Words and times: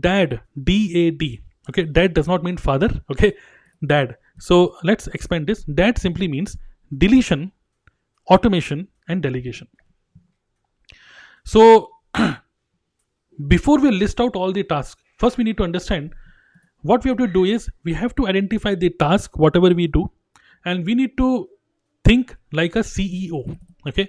dad 0.00 0.40
d-a-d 0.64 1.40
okay 1.68 1.84
dad 1.84 2.14
does 2.14 2.28
not 2.28 2.42
mean 2.42 2.56
father. 2.56 2.90
Okay 3.10 3.34
dad. 3.86 4.16
So 4.38 4.76
let's 4.84 5.06
expand 5.08 5.46
this. 5.46 5.64
Dad 5.64 5.98
simply 5.98 6.28
means 6.28 6.56
deletion 6.98 7.52
automation 8.30 8.88
and 9.08 9.22
delegation. 9.22 9.68
So 11.44 11.90
before 13.48 13.78
we 13.78 13.90
list 13.90 14.20
out 14.20 14.36
all 14.36 14.52
the 14.52 14.62
tasks 14.62 15.02
first 15.18 15.38
we 15.38 15.44
need 15.44 15.56
to 15.56 15.64
understand 15.64 16.14
what 16.82 17.04
we 17.04 17.08
have 17.10 17.18
to 17.18 17.26
do 17.26 17.44
is 17.44 17.68
we 17.84 17.92
have 17.92 18.14
to 18.14 18.26
identify 18.28 18.74
the 18.74 18.90
task 19.02 19.38
whatever 19.38 19.70
we 19.80 19.86
do 19.86 20.10
and 20.64 20.84
we 20.84 20.94
need 20.94 21.16
to 21.16 21.48
think 22.04 22.36
like 22.52 22.76
a 22.76 22.80
ceo 22.80 23.40
okay 23.88 24.08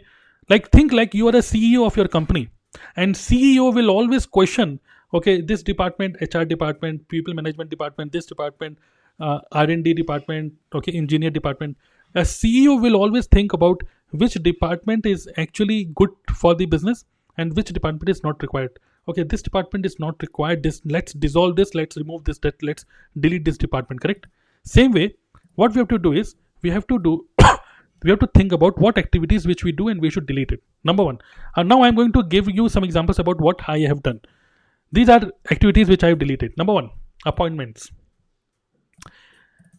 like 0.50 0.70
think 0.72 0.92
like 0.92 1.14
you 1.14 1.28
are 1.28 1.36
a 1.42 1.46
ceo 1.52 1.86
of 1.86 1.96
your 2.02 2.08
company 2.08 2.50
and 2.96 3.16
ceo 3.16 3.74
will 3.74 3.90
always 3.90 4.26
question 4.26 4.80
okay 5.14 5.42
this 5.42 5.64
department 5.64 6.16
hr 6.34 6.44
department 6.44 7.08
people 7.08 7.34
management 7.34 7.70
department 7.70 8.12
this 8.12 8.26
department 8.26 8.78
uh, 9.20 9.40
r&d 9.52 9.94
department 9.94 10.54
okay 10.74 10.92
engineer 10.92 11.30
department 11.30 11.78
a 12.16 12.22
ceo 12.22 12.82
will 12.82 12.96
always 12.96 13.28
think 13.28 13.54
about 13.54 13.84
which 14.14 14.36
department 14.44 15.06
is 15.06 15.28
actually 15.38 15.86
good 15.96 16.10
for 16.36 16.54
the 16.56 16.66
business 16.66 17.06
and 17.38 17.56
which 17.56 17.68
department 17.68 18.10
is 18.10 18.24
not 18.24 18.42
required. 18.42 18.80
Okay 19.08 19.24
this 19.24 19.42
department 19.42 19.86
is 19.86 20.00
not 20.00 20.22
required. 20.22 20.64
This 20.64 20.82
let's 20.86 21.14
dissolve 21.14 21.56
this 21.56 21.74
let's 21.74 21.98
remove 21.98 22.24
this 22.24 22.38
that 22.40 22.62
let's 22.62 22.86
delete 23.20 23.46
this 23.46 23.58
department 23.58 24.02
correct? 24.02 24.28
Same 24.64 24.92
way 24.92 25.16
what 25.56 25.74
we 25.74 25.80
have 25.80 25.88
to 25.90 26.00
do 26.00 26.14
is 26.14 26.36
we 26.62 26.70
have 26.70 26.88
to 26.88 27.00
do 27.00 27.28
we 28.04 28.10
have 28.12 28.20
to 28.20 28.30
think 28.36 28.52
about 28.52 28.78
what 28.78 28.98
activities 28.98 29.48
which 29.48 29.64
we 29.64 29.72
do 29.72 29.88
and 29.90 30.00
we 30.00 30.10
should 30.10 30.28
delete 30.28 30.52
it. 30.52 30.62
Number 30.84 31.04
one. 31.04 31.20
And 31.56 31.68
now 31.68 31.82
i'm 31.84 31.96
going 31.96 32.14
to 32.14 32.24
give 32.24 32.50
you 32.50 32.70
some 32.70 32.84
examples 32.84 33.20
about 33.20 33.42
what 33.42 33.68
i 33.68 33.80
have 33.80 34.04
done 34.04 34.22
these 34.98 35.10
are 35.16 35.22
activities 35.56 35.90
which 35.90 36.04
i 36.04 36.14
have 36.14 36.20
deleted. 36.20 36.56
Number 36.58 36.74
one 36.74 36.90
appointments. 37.26 37.92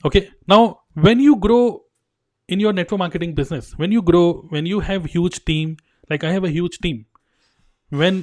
Okay. 0.04 0.30
Now 0.46 0.80
when 0.94 1.20
you 1.20 1.36
grow 1.36 1.84
in 2.48 2.60
your 2.60 2.72
network 2.74 2.98
marketing 2.98 3.34
business 3.34 3.72
when 3.82 3.90
you 3.90 4.02
grow 4.02 4.24
when 4.50 4.66
you 4.66 4.80
have 4.80 5.06
huge 5.12 5.42
team 5.50 5.76
like 6.10 6.24
i 6.30 6.30
have 6.30 6.44
a 6.44 6.50
huge 6.56 6.76
team 6.86 7.06
when 8.00 8.18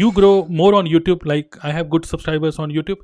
you 0.00 0.10
grow 0.18 0.46
more 0.60 0.76
on 0.76 0.86
youtube 0.86 1.26
like 1.30 1.56
i 1.64 1.72
have 1.72 1.90
good 1.94 2.06
subscribers 2.10 2.60
on 2.60 2.70
youtube 2.70 3.00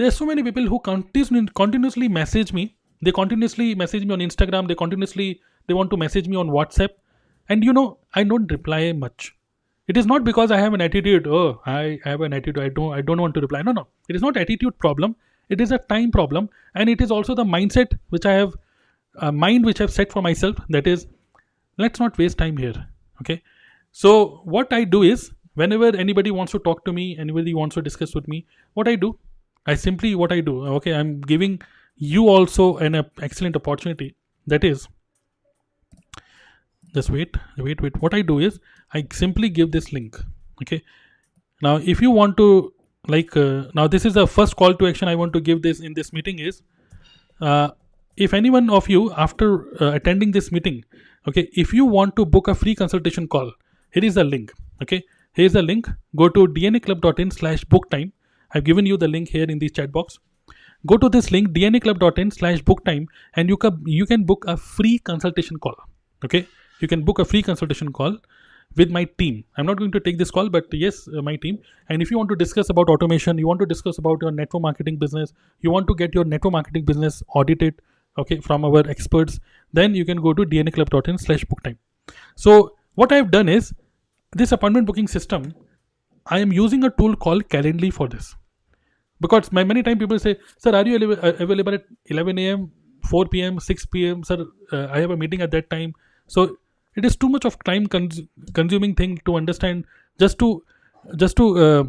there 0.00 0.08
are 0.08 0.16
so 0.18 0.24
many 0.24 0.42
people 0.42 0.66
who 0.66 0.78
continuously 0.80 1.46
continuously 1.54 2.08
message 2.08 2.54
me. 2.54 2.74
They 3.02 3.12
continuously 3.12 3.74
message 3.74 4.06
me 4.06 4.14
on 4.14 4.20
instagram. 4.20 4.66
They 4.66 4.74
continuously 4.74 5.42
they 5.66 5.74
want 5.74 5.90
to 5.90 5.98
message 5.98 6.26
me 6.26 6.36
on 6.36 6.48
whatsapp. 6.48 6.94
And 7.50 7.62
you 7.62 7.74
know 7.74 7.98
i 8.14 8.22
don't 8.22 8.50
reply 8.50 8.92
much 8.92 9.36
it 9.92 9.96
is 9.96 10.06
not 10.06 10.24
because 10.24 10.50
i 10.56 10.58
have 10.62 10.74
an 10.78 10.84
attitude 10.86 11.26
oh 11.26 11.60
i 11.66 11.98
have 12.04 12.20
an 12.26 12.32
attitude 12.38 12.62
i 12.64 12.68
don't 12.78 12.92
i 12.94 13.00
don't 13.00 13.20
want 13.20 13.34
to 13.34 13.40
reply. 13.40 13.62
No 13.62 13.72
no. 13.72 13.86
It 14.08 14.16
is 14.16 14.22
not 14.22 14.36
attitude 14.36 14.78
problem. 14.78 15.16
It 15.48 15.60
is 15.60 15.72
a 15.72 15.78
time 15.78 16.10
problem. 16.12 16.48
And 16.74 16.88
it 16.88 17.00
is 17.00 17.10
also 17.10 17.34
the 17.34 17.44
mindset 17.44 17.98
which 18.10 18.26
i 18.26 18.34
have 18.34 18.54
a 19.16 19.32
mind 19.32 19.64
which 19.64 19.80
i've 19.80 19.92
set 19.92 20.12
for 20.12 20.22
myself. 20.22 20.56
That 20.68 20.86
is 20.86 21.06
let's 21.78 22.00
not 22.00 22.18
waste 22.18 22.38
time 22.38 22.56
here. 22.56 22.86
Okay? 23.20 23.42
So 23.92 24.42
what 24.44 24.72
i 24.72 24.84
do 24.84 25.02
is 25.02 25.32
whenever 25.54 25.96
anybody 25.96 26.30
wants 26.30 26.52
to 26.52 26.60
talk 26.70 26.84
to 26.84 26.92
me 26.92 27.18
anybody 27.18 27.54
wants 27.54 27.74
to 27.74 27.82
discuss 27.82 28.14
with 28.14 28.28
me 28.28 28.46
what 28.74 28.88
i 28.88 28.94
do 29.04 29.08
i 29.66 29.74
simply 29.74 30.14
what 30.20 30.32
i 30.34 30.40
do 30.40 30.52
okay 30.74 30.92
i'm 30.98 31.20
giving 31.32 31.56
you 32.00 32.28
also 32.28 32.78
an 32.78 32.94
uh, 32.94 33.02
excellent 33.20 33.56
opportunity. 33.56 34.14
That 34.46 34.64
is 34.64 34.88
just 36.94 37.10
wait 37.10 37.36
wait 37.58 37.80
wait. 37.82 38.00
What 38.02 38.14
i 38.14 38.22
do 38.22 38.38
is 38.38 38.58
i 38.94 39.06
simply 39.12 39.48
give 39.48 39.72
this 39.72 39.92
link 39.92 40.16
okay? 40.62 40.82
Now 41.62 41.76
if 41.76 42.00
you 42.00 42.10
want 42.10 42.36
to 42.38 42.72
like 43.08 43.36
uh, 43.36 43.64
now 43.74 43.86
this 43.88 44.04
is 44.04 44.14
the 44.14 44.26
first 44.26 44.56
call 44.56 44.74
to 44.74 44.86
action 44.86 45.08
i 45.08 45.14
want 45.14 45.32
to 45.32 45.40
give 45.40 45.62
this 45.62 45.80
in 45.80 45.94
this 45.94 46.12
meeting 46.12 46.38
is 46.38 46.62
uh, 47.40 47.70
if 48.16 48.34
anyone 48.34 48.70
of 48.70 48.88
you 48.88 49.12
after 49.12 49.82
uh, 49.82 49.92
attending 49.92 50.32
this 50.32 50.50
meeting 50.52 50.84
okay 51.28 51.48
if 51.54 51.72
you 51.72 51.84
want 51.84 52.14
to 52.16 52.26
book 52.26 52.48
a 52.48 52.54
free 52.54 52.74
consultation 52.74 53.26
call 53.26 53.52
here 53.92 54.04
is 54.04 54.14
the 54.14 54.24
link 54.24 54.52
okay? 54.82 55.02
Here's 55.32 55.52
the 55.52 55.62
link. 55.62 55.88
Go 56.16 56.28
to 56.28 56.46
dnaclub.in 56.48 57.30
slash 57.30 57.64
book 57.64 57.88
time. 57.90 58.12
I've 58.52 58.64
given 58.64 58.86
you 58.86 58.96
the 58.96 59.08
link 59.08 59.28
here 59.28 59.44
in 59.44 59.58
the 59.58 59.68
chat 59.68 59.92
box. 59.92 60.18
Go 60.86 60.96
to 60.96 61.08
this 61.08 61.30
link 61.30 61.50
dnaclub.in 61.50 62.30
slash 62.30 62.62
book 62.62 62.84
time 62.84 63.06
and 63.34 63.48
you 63.48 63.56
can 63.56 63.82
you 63.86 64.06
can 64.06 64.24
book 64.24 64.44
a 64.48 64.56
free 64.56 64.98
consultation 64.98 65.58
call 65.58 65.76
okay? 66.24 66.46
You 66.80 66.88
can 66.88 67.04
book 67.04 67.18
a 67.18 67.24
free 67.24 67.42
consultation 67.42 67.92
call 67.92 68.16
with 68.76 68.90
my 68.90 69.04
team. 69.18 69.44
I'm 69.56 69.66
not 69.66 69.78
going 69.78 69.92
to 69.92 70.00
take 70.00 70.18
this 70.18 70.30
call 70.30 70.48
but 70.48 70.66
yes 70.72 71.08
uh, 71.08 71.22
my 71.22 71.36
team. 71.36 71.58
And 71.88 72.02
if 72.02 72.10
you 72.10 72.16
want 72.16 72.30
to 72.30 72.36
discuss 72.36 72.70
about 72.70 72.88
automation 72.88 73.38
you 73.38 73.46
want 73.46 73.60
to 73.60 73.66
discuss 73.66 73.98
about 73.98 74.18
your 74.22 74.30
network 74.30 74.62
marketing 74.62 74.96
business 74.96 75.32
you 75.60 75.70
want 75.70 75.86
to 75.88 75.94
get 75.94 76.14
your 76.14 76.24
network 76.24 76.52
marketing 76.52 76.84
business 76.84 77.22
audited 77.34 77.80
okay 78.18 78.40
from 78.40 78.64
our 78.64 78.88
experts 78.88 79.38
then 79.72 79.94
you 79.94 80.04
can 80.04 80.20
go 80.20 80.32
to 80.34 80.44
dnaclub.in 80.44 81.18
slash 81.18 81.44
book 81.44 81.62
time 81.62 81.78
so 82.34 82.76
what 82.94 83.12
i've 83.12 83.30
done 83.30 83.48
is 83.48 83.72
this 84.32 84.52
appointment 84.52 84.86
booking 84.86 85.06
system 85.08 85.54
i 86.26 86.38
am 86.38 86.52
using 86.52 86.84
a 86.84 86.90
tool 86.90 87.16
called 87.16 87.48
calendly 87.48 87.92
for 87.92 88.08
this. 88.08 88.34
Because 89.20 89.52
my, 89.52 89.64
many 89.64 89.82
times 89.82 89.98
people 89.98 90.18
say 90.18 90.36
sir 90.58 90.74
are 90.74 90.86
you 90.86 90.96
available- 90.96 91.24
uh, 91.26 91.32
available 91.44 91.74
at 91.74 91.84
11 92.06 92.38
a.m 92.38 92.70
4 93.04 93.26
p.m 93.26 93.60
6 93.60 93.86
p.m 93.86 94.24
sir 94.24 94.46
uh, 94.72 94.86
i 94.90 95.00
have 95.00 95.10
a 95.10 95.16
meeting 95.16 95.42
at 95.42 95.50
that 95.50 95.70
time. 95.70 95.94
So 96.26 96.56
it 96.96 97.04
is 97.04 97.16
too 97.16 97.28
much 97.28 97.44
of 97.44 97.58
time 97.64 97.86
cons- 97.86 98.22
consuming 98.54 98.94
thing 98.94 99.18
to 99.24 99.36
understand 99.36 99.84
just 100.18 100.38
to 100.38 100.62
just 101.16 101.36
to 101.36 101.58
uh, 101.58 101.84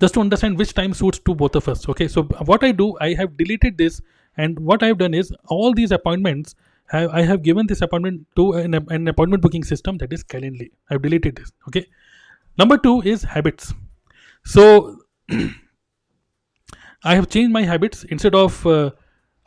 just 0.00 0.14
to 0.14 0.20
understand 0.20 0.58
which 0.58 0.72
time 0.74 0.94
suits 0.94 1.18
to 1.18 1.34
both 1.34 1.54
of 1.54 1.68
us 1.68 1.88
okay? 1.88 2.08
So 2.08 2.22
what 2.50 2.64
i 2.64 2.72
do 2.72 2.96
i 3.00 3.12
have 3.14 3.36
deleted 3.36 3.78
this 3.78 4.00
and 4.36 4.58
what 4.58 4.82
i 4.82 4.86
have 4.86 4.98
done 4.98 5.14
is 5.14 5.32
all 5.48 5.74
these 5.74 5.92
appointments 5.92 6.54
i 6.92 7.22
have 7.22 7.42
given 7.42 7.66
this 7.66 7.82
appointment 7.82 8.26
to 8.36 8.52
an, 8.52 8.74
an 8.74 9.06
appointment 9.08 9.42
booking 9.42 9.62
system 9.62 9.96
that 9.98 10.12
is 10.12 10.24
calendly. 10.24 10.70
I've 10.90 11.02
deleted 11.02 11.36
this 11.36 11.52
okay? 11.68 11.86
Number 12.58 12.76
two 12.78 13.00
is 13.02 13.22
habits. 13.22 13.72
So 14.44 14.98
i 17.04 17.14
have 17.14 17.28
changed 17.28 17.52
my 17.52 17.62
habits. 17.62 18.04
Instead 18.04 18.34
of 18.34 18.66
uh, 18.66 18.90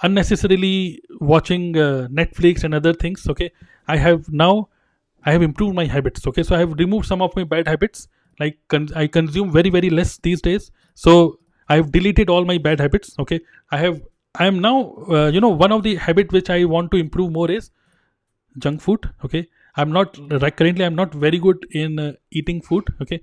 unnecessarily 0.04 1.02
watching 1.20 1.78
uh, 1.78 2.08
netflix 2.12 2.64
and 2.64 2.74
other 2.74 2.94
things 2.94 3.28
okay 3.28 3.52
i 3.88 3.98
have 3.98 4.30
now 4.32 4.68
i 5.26 5.32
have 5.32 5.42
improved 5.42 5.76
my 5.76 5.86
habits 5.86 6.28
okay? 6.28 6.44
So 6.44 6.56
i 6.56 6.60
have 6.60 6.74
removed 6.74 7.06
some 7.08 7.22
of 7.22 7.36
my 7.36 7.44
bad 7.44 7.68
habits. 7.68 8.08
Like 8.40 8.58
con- 8.68 8.90
i 8.96 9.08
consume 9.08 9.52
very 9.52 9.70
very 9.70 9.90
less 9.90 10.18
these 10.18 10.42
days. 10.42 10.72
So 10.96 11.40
i 11.70 11.76
have 11.76 11.92
deleted 11.92 12.30
all 12.30 12.46
my 12.46 12.58
bad 12.58 12.80
habits 12.80 13.16
okay? 13.20 13.40
I 13.72 13.78
have 13.78 14.02
i 14.36 14.46
am 14.48 14.60
now 14.60 14.76
uh, 15.16 15.28
you 15.34 15.42
know 15.42 15.50
one 15.50 15.72
of 15.72 15.84
the 15.84 15.96
habit 15.96 16.32
which 16.32 16.50
i 16.50 16.64
want 16.66 16.92
to 16.92 16.98
improve 16.98 17.32
more 17.32 17.50
is 17.52 17.72
junk 18.60 18.82
food 18.82 19.10
okay? 19.26 19.48
I'm 19.76 19.92
not 19.92 20.18
right 20.42 20.56
currently 20.56 20.86
i'm 20.86 20.96
not 20.96 21.14
very 21.14 21.40
good 21.40 21.66
in 21.72 22.00
uh, 22.00 22.14
eating 22.32 22.62
food 22.62 22.94
okay? 23.02 23.22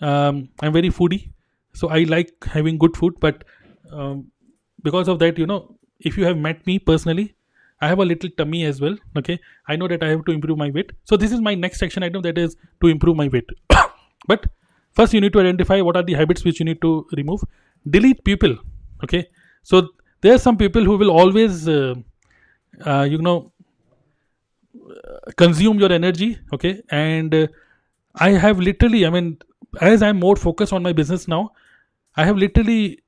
Um, 0.00 0.48
i'm 0.62 0.72
very 0.72 0.90
foodie 0.90 1.32
so 1.74 1.88
i 1.88 2.04
like 2.04 2.32
having 2.44 2.78
good 2.78 2.96
food 2.96 3.14
but 3.20 3.44
um, 3.92 4.30
because 4.82 5.08
of 5.08 5.18
that 5.20 5.38
you 5.38 5.46
know 5.46 5.76
if 6.00 6.16
you 6.18 6.24
have 6.24 6.38
met 6.38 6.66
me 6.66 6.78
personally 6.78 7.34
i 7.80 7.88
have 7.88 7.98
a 7.98 8.04
little 8.04 8.30
tummy 8.38 8.64
as 8.64 8.80
well 8.80 8.96
okay? 9.16 9.38
I 9.68 9.76
know 9.76 9.88
that 9.88 10.02
i 10.02 10.08
have 10.08 10.24
to 10.24 10.32
improve 10.32 10.58
my 10.58 10.70
weight. 10.70 10.92
So 11.04 11.16
this 11.16 11.32
is 11.32 11.40
my 11.40 11.54
next 11.54 11.82
action 11.82 12.02
item 12.02 12.22
that 12.22 12.38
is 12.38 12.56
to 12.80 12.88
improve 12.88 13.16
my 13.16 13.28
weight. 13.28 13.48
But 14.26 14.46
first 14.92 15.14
you 15.14 15.20
need 15.20 15.32
to 15.34 15.40
identify 15.40 15.80
what 15.80 15.96
are 15.96 16.02
the 16.02 16.14
habits 16.14 16.44
which 16.44 16.60
you 16.60 16.66
need 16.66 16.80
to 16.82 17.06
remove. 17.12 17.44
Delete 17.88 18.24
people 18.24 18.56
okay? 19.04 19.28
So 19.62 19.88
there 20.20 20.34
are 20.34 20.38
some 20.38 20.56
people 20.56 20.84
who 20.84 20.96
will 20.96 21.10
always 21.10 21.68
uh, 21.68 21.94
uh, 22.84 23.06
you 23.08 23.18
know 23.18 23.52
consume 25.36 25.78
your 25.78 25.92
energy 25.92 26.38
okay? 26.52 26.82
And 26.90 27.34
uh, 27.34 27.46
i 28.26 28.30
have 28.44 28.58
literally 28.58 29.04
i 29.06 29.10
mean 29.10 29.36
as 29.80 30.02
i'm 30.02 30.18
more 30.18 30.36
focused 30.36 30.72
on 30.72 30.82
my 30.82 30.92
business 30.92 31.28
now 31.28 31.50
i 32.16 32.24
have 32.24 32.36
literally 32.36 32.98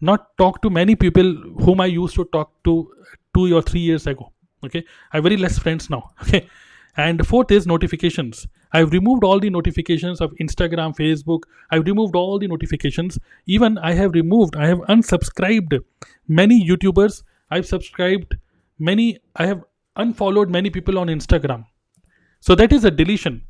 not 0.00 0.26
talked 0.38 0.62
to 0.62 0.70
many 0.70 0.94
people 0.94 1.32
whom 1.64 1.80
i 1.80 1.86
used 1.86 2.14
to 2.14 2.24
talk 2.36 2.52
to 2.64 2.74
two 3.34 3.54
or 3.56 3.62
three 3.62 3.80
years 3.80 4.06
ago 4.06 4.32
okay? 4.64 4.84
I 5.12 5.16
have 5.16 5.24
very 5.24 5.36
less 5.36 5.58
friends 5.58 5.90
now 5.90 6.10
okay? 6.22 6.48
And 6.96 7.26
fourth 7.26 7.50
is 7.50 7.66
notifications. 7.66 8.46
I've 8.74 8.92
removed 8.92 9.24
all 9.24 9.40
the 9.40 9.48
notifications 9.48 10.20
of 10.20 10.32
instagram 10.40 10.94
facebook. 10.94 11.44
I've 11.70 11.86
removed 11.86 12.14
all 12.14 12.38
the 12.38 12.48
notifications. 12.48 13.18
Even 13.46 13.78
i 13.78 13.92
have 13.92 14.12
removed 14.12 14.56
i 14.56 14.66
have 14.66 14.78
unsubscribed 14.96 15.78
many 16.28 16.66
youtubers. 16.68 17.22
I've 17.50 17.66
subscribed 17.66 18.36
many 18.78 19.18
i 19.36 19.46
have 19.46 19.62
unfollowed 19.96 20.50
many 20.50 20.70
people 20.70 20.98
on 20.98 21.08
instagram. 21.08 21.64
So 22.40 22.54
that 22.54 22.72
is 22.72 22.84
a 22.84 22.90
deletion. 22.90 23.42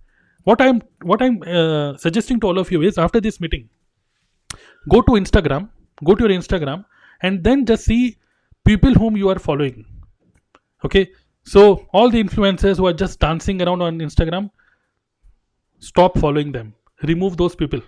What 0.45 0.61
i'm 0.61 0.83
what 1.03 1.23
i'm 1.23 1.43
uh, 1.43 1.97
suggesting 1.97 2.41
to 2.41 2.47
all 2.49 2.59
of 2.59 2.71
you 2.73 2.83
is 2.83 2.99
after 2.99 3.21
this 3.21 3.41
meeting 3.41 3.69
go 4.89 5.01
to 5.03 5.13
instagram 5.13 5.69
go 6.05 6.15
to 6.15 6.25
your 6.25 6.37
instagram 6.37 6.85
and 7.23 7.45
then 7.45 7.65
just 7.65 7.85
see 7.85 8.17
people 8.65 8.95
whom 8.95 9.17
you 9.17 9.29
are 9.29 9.39
following 9.39 9.85
okay 10.85 11.11
so 11.45 11.87
all 11.93 12.11
the 12.11 12.23
influencers 12.23 12.77
who 12.77 12.87
are 12.87 12.93
just 13.05 13.19
dancing 13.19 13.63
around 13.63 13.83
on 13.83 13.99
instagram 13.99 14.51
stop 15.79 16.19
following 16.19 16.53
them 16.53 16.75
remove 17.03 17.37
those 17.37 17.57
people 17.57 17.81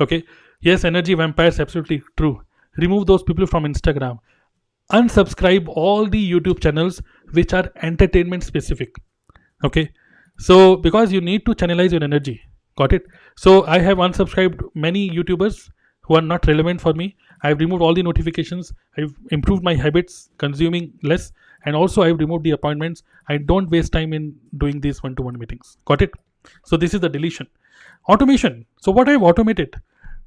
okay 0.00 0.24
Yes, 0.62 0.84
energy 0.84 1.14
vampires, 1.14 1.58
absolutely 1.58 2.02
true. 2.18 2.42
Remove 2.76 3.06
those 3.06 3.22
people 3.22 3.46
from 3.46 3.64
Instagram. 3.64 4.18
Unsubscribe 4.92 5.66
all 5.68 6.06
the 6.06 6.32
YouTube 6.32 6.60
channels 6.60 7.00
which 7.32 7.54
are 7.54 7.70
entertainment 7.82 8.44
specific. 8.44 8.94
Okay. 9.64 9.90
So, 10.38 10.76
because 10.76 11.12
you 11.12 11.20
need 11.20 11.46
to 11.46 11.54
channelize 11.54 11.92
your 11.92 12.04
energy. 12.04 12.42
Got 12.76 12.92
it? 12.92 13.06
So, 13.36 13.64
I 13.66 13.78
have 13.78 13.98
unsubscribed 13.98 14.60
many 14.74 15.10
YouTubers 15.10 15.70
who 16.10 16.16
are 16.16 16.20
not 16.20 16.46
relevant 16.48 16.80
for 16.80 16.92
me. 16.92 17.14
I've 17.44 17.60
removed 17.60 17.82
all 17.82 17.94
the 17.94 18.02
notifications. 18.02 18.72
I've 18.98 19.14
improved 19.30 19.62
my 19.62 19.74
habits, 19.74 20.30
consuming 20.38 20.92
less, 21.04 21.30
and 21.64 21.76
also 21.76 22.02
I've 22.02 22.18
removed 22.18 22.42
the 22.42 22.50
appointments. 22.50 23.04
I 23.28 23.36
don't 23.36 23.70
waste 23.70 23.92
time 23.92 24.12
in 24.12 24.34
doing 24.58 24.80
these 24.80 25.04
one 25.04 25.14
to 25.14 25.22
one 25.22 25.38
meetings. 25.38 25.76
Got 25.84 26.02
it? 26.02 26.10
So, 26.64 26.76
this 26.76 26.94
is 26.94 27.00
the 27.00 27.08
deletion. 27.08 27.46
Automation. 28.08 28.66
So, 28.80 28.90
what 28.90 29.08
I've 29.08 29.22
automated 29.22 29.80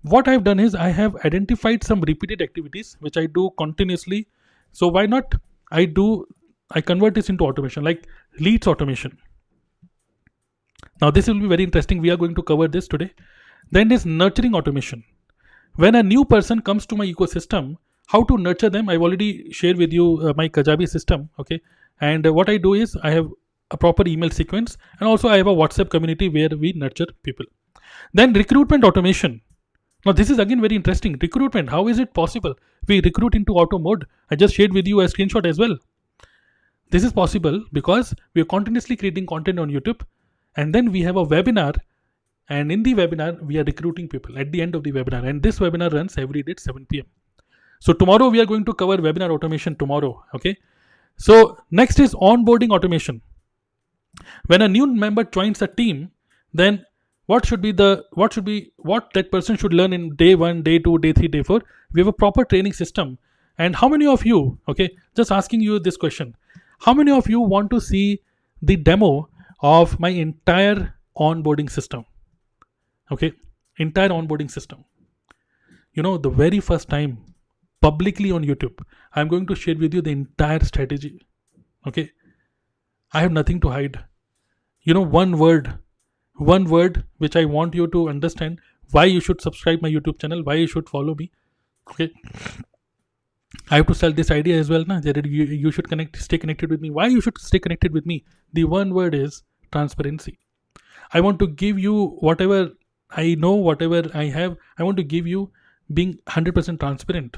what 0.03 0.27
I've 0.27 0.43
done 0.43 0.59
is 0.59 0.75
I 0.75 0.89
have 0.89 1.15
identified 1.25 1.83
some 1.83 2.01
repeated 2.01 2.41
activities 2.41 2.97
which 2.99 3.17
I 3.17 3.25
do 3.25 3.49
continuously. 3.57 4.27
So 4.73 4.87
why 4.87 5.05
not 5.05 5.35
I 5.71 5.85
do 5.85 6.27
I 6.71 6.81
convert 6.81 7.13
this 7.13 7.29
into 7.29 7.45
automation 7.45 7.83
like 7.83 8.07
leads 8.39 8.67
automation. 8.67 9.17
Now 11.01 11.11
this 11.11 11.27
will 11.27 11.39
be 11.39 11.47
very 11.47 11.63
interesting. 11.63 12.01
We 12.01 12.09
are 12.11 12.17
going 12.17 12.35
to 12.35 12.43
cover 12.43 12.67
this 12.67 12.87
today. 12.87 13.13
Then 13.71 13.91
is 13.91 14.05
nurturing 14.05 14.55
automation. 14.55 15.03
When 15.75 15.95
a 15.95 16.03
new 16.03 16.23
person 16.23 16.61
comes 16.61 16.85
to 16.85 16.95
my 16.95 17.05
ecosystem, 17.05 17.77
how 18.05 18.23
to 18.25 18.37
nurture 18.37 18.69
them? 18.69 18.89
I've 18.89 19.01
already 19.01 19.51
shared 19.51 19.77
with 19.77 19.91
you 19.91 20.19
uh, 20.21 20.33
my 20.37 20.47
Kajabi 20.47 20.87
system. 20.87 21.29
Okay, 21.39 21.61
and 21.99 22.27
uh, 22.27 22.31
what 22.31 22.47
I 22.47 22.57
do 22.57 22.75
is 22.75 22.95
I 23.01 23.09
have 23.09 23.27
a 23.71 23.77
proper 23.77 24.07
email 24.07 24.29
sequence, 24.29 24.77
and 24.99 25.07
also 25.09 25.29
I 25.29 25.37
have 25.37 25.47
a 25.47 25.55
WhatsApp 25.55 25.89
community 25.89 26.29
where 26.29 26.49
we 26.49 26.73
nurture 26.73 27.07
people. 27.23 27.45
Then 28.13 28.33
recruitment 28.33 28.83
automation. 28.83 29.41
Now, 30.05 30.11
this 30.11 30.29
is 30.29 30.37
again 30.37 30.61
very 30.61 30.75
interesting. 30.75 31.17
Recruitment, 31.19 31.69
how 31.69 31.87
is 31.87 31.97
it 31.97 32.13
possible? 32.13 32.53
We 32.87 33.01
recruit 33.01 33.33
into 33.33 33.53
auto 33.53 33.79
mode. 33.79 34.05
I 34.29 34.35
just 34.35 34.53
shared 34.53 34.73
with 34.73 34.85
you 34.85 35.01
a 35.01 35.05
screenshot 35.05 35.47
as 35.47 35.57
well. 35.57 35.75
This 36.91 37.03
is 37.03 37.13
possible 37.13 37.63
because 37.73 38.13
we 38.35 38.43
are 38.43 38.45
continuously 38.45 38.95
creating 38.95 39.25
content 39.25 39.57
on 39.57 39.71
YouTube 39.71 40.01
and 40.55 40.75
then 40.75 40.91
we 40.91 41.01
have 41.01 41.15
a 41.15 41.25
webinar. 41.25 41.77
And 42.49 42.71
in 42.71 42.83
the 42.83 42.93
webinar, 42.93 43.41
we 43.41 43.57
are 43.57 43.63
recruiting 43.63 44.07
people 44.07 44.37
at 44.37 44.51
the 44.51 44.61
end 44.61 44.75
of 44.75 44.83
the 44.83 44.91
webinar. 44.91 45.27
And 45.27 45.41
this 45.41 45.59
webinar 45.59 45.93
runs 45.93 46.17
every 46.17 46.43
day 46.43 46.51
at 46.51 46.59
7 46.59 46.85
p.m. 46.89 47.05
So, 47.79 47.93
tomorrow 47.93 48.29
we 48.29 48.39
are 48.41 48.45
going 48.45 48.65
to 48.65 48.73
cover 48.73 48.97
webinar 48.97 49.29
automation 49.29 49.75
tomorrow. 49.75 50.23
Okay. 50.35 50.57
So, 51.17 51.57
next 51.71 51.99
is 51.99 52.13
onboarding 52.15 52.71
automation. 52.71 53.21
When 54.47 54.61
a 54.61 54.67
new 54.67 54.87
member 54.87 55.23
joins 55.23 55.61
a 55.61 55.67
team, 55.67 56.11
then 56.53 56.85
what 57.25 57.45
should 57.45 57.61
be 57.61 57.71
the 57.71 58.03
what 58.13 58.33
should 58.33 58.45
be 58.45 58.71
what 58.77 59.13
that 59.13 59.31
person 59.31 59.55
should 59.55 59.73
learn 59.73 59.93
in 59.93 60.15
day 60.15 60.35
one 60.35 60.61
day 60.61 60.77
two 60.79 60.97
day 60.97 61.13
three 61.13 61.27
day 61.27 61.41
four 61.41 61.61
we 61.93 62.01
have 62.01 62.07
a 62.07 62.13
proper 62.13 62.43
training 62.43 62.73
system 62.73 63.17
and 63.57 63.75
how 63.75 63.87
many 63.87 64.05
of 64.05 64.25
you 64.25 64.57
okay 64.67 64.89
just 65.15 65.31
asking 65.31 65.61
you 65.61 65.79
this 65.79 65.95
question 65.95 66.35
how 66.79 66.93
many 66.93 67.11
of 67.11 67.29
you 67.29 67.39
want 67.39 67.69
to 67.69 67.79
see 67.79 68.21
the 68.61 68.75
demo 68.75 69.29
of 69.61 69.99
my 69.99 70.09
entire 70.09 70.93
onboarding 71.17 71.69
system 71.69 72.05
okay 73.11 73.33
entire 73.77 74.09
onboarding 74.09 74.49
system 74.49 74.83
you 75.93 76.03
know 76.03 76.17
the 76.17 76.29
very 76.29 76.59
first 76.59 76.89
time 76.89 77.17
publicly 77.81 78.31
on 78.31 78.43
youtube 78.43 78.83
i'm 79.15 79.27
going 79.27 79.45
to 79.45 79.55
share 79.55 79.77
with 79.77 79.93
you 79.93 80.01
the 80.01 80.11
entire 80.11 80.63
strategy 80.63 81.13
okay 81.87 82.09
i 83.13 83.21
have 83.21 83.31
nothing 83.31 83.59
to 83.59 83.69
hide 83.69 83.99
you 84.81 84.93
know 84.93 85.01
one 85.01 85.37
word 85.37 85.73
one 86.35 86.65
word 86.65 87.03
which 87.17 87.35
I 87.35 87.45
want 87.45 87.75
you 87.75 87.87
to 87.87 88.09
understand 88.09 88.59
why 88.91 89.05
you 89.05 89.19
should 89.19 89.41
subscribe 89.41 89.81
my 89.81 89.89
YouTube 89.89 90.19
channel, 90.19 90.43
why 90.43 90.55
you 90.55 90.67
should 90.67 90.89
follow 90.89 91.15
me. 91.15 91.31
Okay. 91.89 92.11
I 93.69 93.77
have 93.77 93.87
to 93.87 93.95
sell 93.95 94.11
this 94.11 94.31
idea 94.31 94.59
as 94.59 94.69
well, 94.69 94.83
na, 94.85 94.99
that 94.99 95.25
you, 95.25 95.43
you 95.45 95.71
should 95.71 95.87
connect, 95.87 96.17
stay 96.17 96.37
connected 96.37 96.69
with 96.69 96.81
me. 96.81 96.89
Why 96.89 97.07
you 97.07 97.21
should 97.21 97.37
stay 97.37 97.59
connected 97.59 97.93
with 97.93 98.05
me? 98.05 98.25
The 98.51 98.65
one 98.65 98.93
word 98.93 99.15
is 99.15 99.43
transparency. 99.71 100.39
I 101.13 101.21
want 101.21 101.39
to 101.39 101.47
give 101.47 101.79
you 101.79 102.17
whatever 102.19 102.71
I 103.15 103.35
know, 103.35 103.53
whatever 103.53 104.09
I 104.13 104.25
have. 104.25 104.57
I 104.77 104.83
want 104.83 104.97
to 104.97 105.03
give 105.03 105.27
you 105.27 105.51
being 105.93 106.17
100% 106.27 106.79
transparent. 106.79 107.37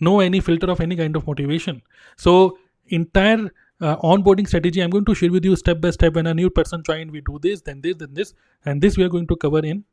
No 0.00 0.20
any 0.20 0.40
filter 0.40 0.70
of 0.70 0.80
any 0.80 0.96
kind 0.96 1.16
of 1.16 1.26
motivation. 1.26 1.82
So 2.16 2.58
entire 2.88 3.50
uh, 3.82 3.96
onboarding 3.96 4.46
strategy 4.46 4.80
i'm 4.80 4.90
going 4.90 5.04
to 5.04 5.14
share 5.14 5.30
with 5.30 5.44
you 5.44 5.54
step 5.56 5.80
by 5.80 5.90
step 5.90 6.14
when 6.14 6.26
a 6.26 6.34
new 6.34 6.50
person 6.58 6.82
join 6.88 7.10
we 7.10 7.20
do 7.20 7.38
this 7.42 7.62
then 7.62 7.80
this 7.80 7.96
then 7.96 8.14
this 8.14 8.34
and 8.64 8.80
this 8.80 8.96
we 8.96 9.04
are 9.04 9.08
going 9.08 9.26
to 9.26 9.36
cover 9.36 9.60
in 9.70 9.84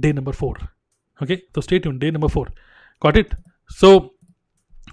day 0.00 0.12
number 0.12 0.32
four 0.32 0.54
okay 1.22 1.42
so 1.54 1.60
stay 1.60 1.78
tuned 1.78 2.00
day 2.00 2.10
number 2.10 2.28
four 2.28 2.46
got 3.00 3.16
it 3.16 3.34
so 3.68 4.12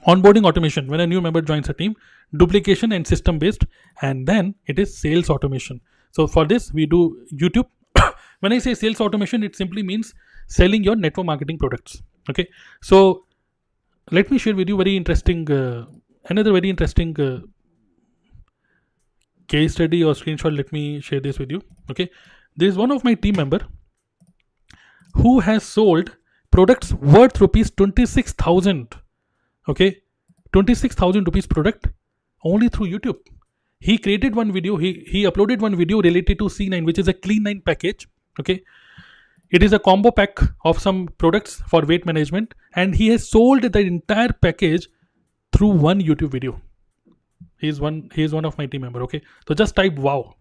onboarding 0.07 0.45
automation 0.45 0.87
when 0.87 0.99
a 0.99 1.07
new 1.07 1.21
member 1.21 1.41
joins 1.41 1.69
a 1.69 1.73
team 1.73 1.95
duplication 2.37 2.91
and 2.91 3.05
system 3.05 3.37
based 3.37 3.65
and 4.01 4.27
then 4.27 4.55
it 4.65 4.79
is 4.79 4.97
sales 4.97 5.29
automation 5.29 5.79
so 6.11 6.25
for 6.25 6.45
this 6.45 6.71
we 6.73 6.85
do 6.85 7.01
youtube 7.43 7.69
when 8.43 8.53
i 8.55 8.59
say 8.67 8.73
sales 8.83 9.01
automation 9.07 9.43
it 9.49 9.55
simply 9.63 9.83
means 9.89 10.13
selling 10.47 10.83
your 10.83 10.95
network 10.95 11.25
marketing 11.25 11.57
products. 11.57 12.01
Okay? 12.29 12.47
So 12.81 13.25
let 14.11 14.31
me 14.31 14.37
share 14.37 14.55
with 14.55 14.69
you 14.69 14.77
very 14.77 14.95
interesting 14.95 15.49
uh, 15.51 15.85
another 16.29 16.51
very 16.51 16.69
interesting 16.69 17.19
uh, 17.19 17.39
case 19.47 19.73
study 19.73 20.03
or 20.03 20.13
screenshot. 20.13 20.55
Let 20.55 20.71
me 20.71 21.01
share 21.01 21.19
this 21.19 21.39
with 21.39 21.51
you. 21.51 21.61
Okay? 21.91 22.09
There 22.55 22.67
is 22.67 22.77
one 22.77 22.91
of 22.91 23.03
my 23.03 23.13
team 23.13 23.35
member 23.37 23.59
who 25.15 25.39
has 25.39 25.63
sold 25.63 26.15
products 26.51 26.93
worth 26.93 27.39
rupees 27.41 27.71
26000 27.71 28.95
okay? 29.69 30.01
26000 30.53 31.25
rupees 31.25 31.47
product 31.47 31.87
only 32.43 32.69
through 32.69 32.87
youtube. 32.87 33.17
He 33.79 33.97
created 33.97 34.35
one 34.35 34.51
video 34.51 34.77
he 34.77 35.03
he 35.07 35.23
uploaded 35.23 35.59
one 35.59 35.75
video 35.75 36.01
related 36.01 36.39
to 36.39 36.45
c9 36.45 36.85
which 36.85 36.99
is 36.99 37.07
a 37.07 37.13
clean 37.13 37.43
9 37.43 37.61
package 37.65 38.07
okay. 38.39 38.63
It 39.49 39.61
is 39.61 39.71
a 39.71 39.79
combo 39.79 40.09
pack 40.09 40.39
of 40.65 40.79
some 40.79 41.09
products 41.19 41.61
for 41.67 41.81
weight 41.85 42.05
management 42.05 42.53
and 42.75 42.95
he 42.95 43.09
has 43.09 43.29
sold 43.29 43.61
the 43.61 43.79
entire 43.79 44.33
package 44.33 44.87
through 45.51 45.69
one 45.69 46.01
youtube 46.01 46.31
video. 46.31 46.59
He's 47.59 47.79
one 47.79 48.09
he's 48.15 48.33
one 48.33 48.45
of 48.45 48.57
my 48.57 48.65
team 48.65 48.81
member 48.81 49.03
okay? 49.03 49.21
So 49.47 49.53
just 49.53 49.75
type 49.75 49.93
wow. 49.93 50.35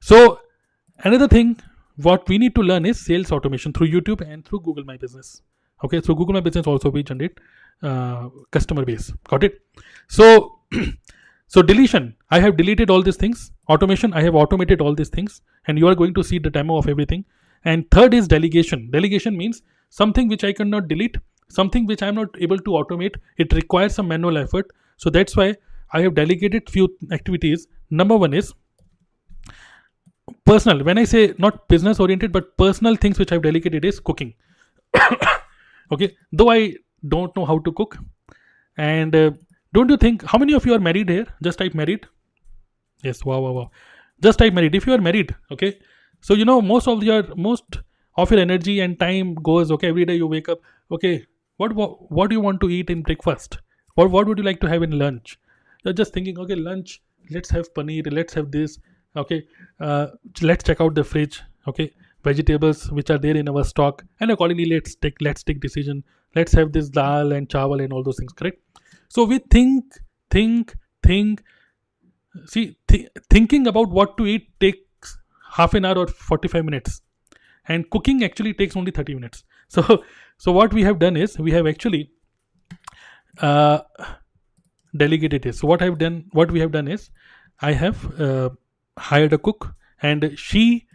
So 0.00 0.40
another 0.98 1.28
thing 1.28 1.58
what 1.96 2.26
we 2.28 2.38
need 2.38 2.54
to 2.54 2.62
learn 2.62 2.86
is 2.86 3.04
sales 3.04 3.30
automation 3.30 3.72
through 3.74 3.88
youtube 3.88 4.22
and 4.22 4.44
through 4.46 4.60
google 4.60 4.84
my 4.84 4.96
business. 4.96 5.42
Okay 5.84 6.00
so 6.00 6.14
google 6.14 6.32
my 6.32 6.40
business 6.40 6.66
also 6.66 6.90
we 6.90 7.02
generate 7.02 7.38
uh, 7.82 8.30
customer 8.50 8.84
base. 8.86 9.12
Got 9.28 9.44
it? 9.44 9.60
So 10.08 10.60
so 11.52 11.60
deletion. 11.60 12.14
I 12.30 12.40
have 12.40 12.56
deleted 12.56 12.88
all 12.88 13.02
these 13.02 13.16
things. 13.16 13.52
Automation. 13.68 14.14
I 14.14 14.22
have 14.22 14.34
automated 14.34 14.80
all 14.80 14.94
these 14.94 15.10
things. 15.10 15.42
And 15.66 15.78
you 15.78 15.86
are 15.88 15.94
going 15.94 16.14
to 16.14 16.24
see 16.24 16.38
the 16.38 16.48
demo 16.48 16.78
of 16.78 16.88
everything. 16.88 17.26
And 17.66 17.90
third 17.90 18.14
is 18.14 18.26
delegation. 18.26 18.90
Delegation 18.90 19.36
means 19.36 19.60
something 19.90 20.28
which 20.28 20.44
i 20.44 20.52
cannot 20.52 20.88
delete 20.88 21.16
something 21.56 21.86
which 21.90 22.02
i'm 22.02 22.14
not 22.14 22.40
able 22.46 22.58
to 22.68 22.70
automate. 22.78 23.16
It 23.36 23.52
requires 23.52 23.94
some 23.94 24.08
manual 24.08 24.38
effort. 24.38 24.72
So 24.96 25.10
that's 25.10 25.36
why 25.36 25.54
I 25.92 26.00
have 26.02 26.14
delegated 26.14 26.70
few 26.70 26.88
activities. 27.10 27.66
Number 27.90 28.16
one 28.16 28.32
is 28.32 28.54
personal. 30.46 30.82
When 30.84 30.96
I 30.96 31.04
say 31.04 31.34
not 31.38 31.68
business 31.68 32.00
oriented, 32.00 32.32
but 32.32 32.56
personal 32.56 32.96
things 32.96 33.18
which 33.18 33.32
I've 33.32 33.42
delegated 33.42 33.84
is 33.84 34.00
cooking. 34.00 34.32
okay, 35.92 36.16
though 36.32 36.50
I 36.50 36.76
don't 37.06 37.36
know 37.36 37.44
how 37.44 37.58
to 37.58 37.72
cook, 37.72 37.98
and 38.78 39.14
uh, 39.14 39.30
don't 39.74 39.90
you 39.90 39.96
think 39.96 40.22
how 40.24 40.38
many 40.38 40.52
of 40.54 40.66
you 40.66 40.74
are 40.74 40.78
married 40.78 41.08
here? 41.08 41.26
Just 41.42 41.58
type 41.58 41.74
married. 41.74 42.06
Yes, 43.02 43.24
wow, 43.24 43.40
wow, 43.40 43.52
wow. 43.52 43.70
Just 44.20 44.38
type 44.38 44.52
married. 44.52 44.74
If 44.74 44.86
you 44.86 44.92
are 44.94 45.00
married, 45.00 45.34
okay. 45.50 45.78
So 46.20 46.34
you 46.34 46.44
know 46.44 46.60
most 46.62 46.88
of 46.88 47.02
your 47.02 47.22
most 47.34 47.80
of 48.16 48.30
your 48.30 48.40
energy 48.40 48.80
and 48.80 48.98
time 48.98 49.34
goes 49.34 49.70
okay. 49.72 49.88
Every 49.88 50.04
day 50.04 50.16
you 50.16 50.26
wake 50.26 50.48
up. 50.48 50.60
Okay, 50.90 51.26
what 51.56 51.72
what, 51.72 52.10
what 52.10 52.30
do 52.30 52.36
you 52.36 52.40
want 52.40 52.60
to 52.60 52.70
eat 52.70 52.90
in 52.90 53.02
breakfast? 53.02 53.58
What 53.94 54.10
what 54.10 54.26
would 54.26 54.38
you 54.38 54.44
like 54.44 54.60
to 54.60 54.68
have 54.68 54.82
in 54.82 54.98
lunch? 54.98 55.38
you're 55.84 55.94
just 56.00 56.12
thinking 56.12 56.38
okay 56.38 56.54
lunch 56.54 57.00
let's 57.30 57.50
have 57.50 57.72
paneer 57.74 58.12
let's 58.12 58.34
have 58.34 58.50
this 58.50 58.78
okay 59.16 59.42
uh, 59.80 60.06
let's 60.42 60.64
check 60.64 60.80
out 60.80 60.94
the 60.94 61.04
fridge 61.04 61.42
okay 61.68 61.90
vegetables 62.24 62.90
which 62.92 63.10
are 63.10 63.18
there 63.18 63.36
in 63.36 63.48
our 63.48 63.64
stock 63.64 64.04
and 64.20 64.30
accordingly 64.30 64.66
let's 64.72 64.94
take 64.94 65.16
let's 65.20 65.42
take 65.42 65.60
decision 65.60 66.02
let's 66.36 66.52
have 66.52 66.72
this 66.72 66.88
dal 66.88 67.32
and 67.32 67.48
chawal 67.48 67.82
and 67.84 67.92
all 67.92 68.02
those 68.02 68.18
things 68.18 68.32
correct 68.32 68.71
so 69.14 69.24
we 69.32 69.38
think 69.54 69.98
think 70.30 70.74
think. 71.02 71.42
See 72.46 72.76
th- 72.88 73.08
thinking 73.28 73.66
about 73.66 73.90
what 73.90 74.16
to 74.18 74.26
eat 74.26 74.46
takes 74.58 75.18
half 75.56 75.74
an 75.74 75.84
hour 75.84 75.98
or 75.98 76.06
45 76.06 76.64
minutes. 76.64 77.02
And 77.68 77.88
cooking 77.90 78.24
actually 78.24 78.54
takes 78.54 78.76
only 78.76 78.90
30 78.90 79.14
minutes. 79.14 79.44
So 79.74 80.02
so 80.44 80.52
what 80.52 80.72
we 80.78 80.82
have 80.84 80.98
done 81.02 81.16
is 81.16 81.38
we 81.38 81.52
have 81.52 81.66
actually 81.66 82.00
uh, 83.40 83.80
delegated 85.02 85.46
it. 85.46 85.54
so 85.60 85.68
what 85.68 85.82
i've 85.84 85.98
done 86.00 86.16
what 86.38 86.50
we 86.56 86.60
have 86.62 86.72
done 86.72 86.88
is 86.96 87.06
i 87.68 87.72
have 87.84 88.02
uh, 88.20 88.50
hired 88.98 89.32
a 89.32 89.38
cook. 89.38 89.74
And 90.10 90.26
she 90.36 90.86